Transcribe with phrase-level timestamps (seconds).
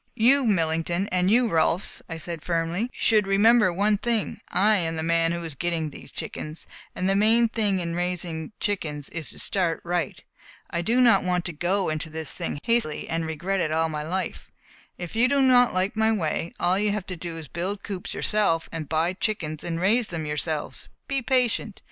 [0.15, 5.03] "You, Millington, and you, Rolfs," I said firmly, "should remember one thing: I am the
[5.03, 9.37] man who is getting these chickens, and the main thing in raising chickens is to
[9.37, 10.23] start right.
[10.71, 13.89] I do not want to go into this thing hastily and then regret it all
[13.89, 14.49] my life.
[14.97, 17.83] If you do not like my way, all you have to do is to build
[17.83, 20.89] coops yourselves and buy chickens and raise them yourselves.
[21.07, 21.79] Be patient.